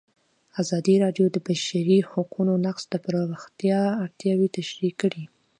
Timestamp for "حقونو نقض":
2.11-2.83